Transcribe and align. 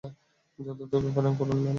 যতদ্রুত 0.59 0.93
পারেন 1.15 1.33
করুন, 1.35 1.57
ম্যাম। 1.57 1.69